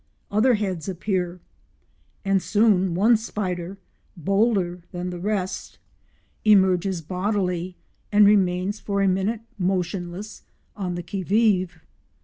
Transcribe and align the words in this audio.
Other 0.31 0.55
heads 0.55 0.89
appear, 0.89 1.41
and 2.25 2.41
soon 2.41 2.95
one 2.95 3.17
spider, 3.17 3.77
bolder 4.17 4.83
than 4.91 5.11
the 5.11 5.19
rest, 5.19 5.77
emerges 6.43 7.03
bodily, 7.03 7.75
and 8.11 8.25
remains 8.25 8.79
for 8.79 9.03
a 9.03 9.07
minute 9.07 9.41
motionless, 9.59 10.41
on 10.75 10.95
the 10.95 11.03
qui 11.03 11.21
vive. 11.21 11.81